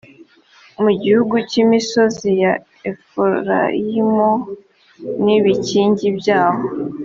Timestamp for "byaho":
6.19-6.63